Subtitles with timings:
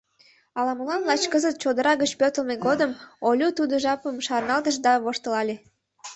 [0.59, 2.91] Ала-молан лач кызыт, чодыра гыч пӧртылмӧ годым,
[3.27, 5.55] Олю тудо жапым шарналтыш да воштылале.